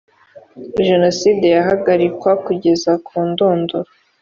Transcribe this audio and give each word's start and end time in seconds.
jenoside 0.87 1.45
yahagarikwa 1.57 2.31
kugeza 2.45 2.91
kundunduro 3.05 3.89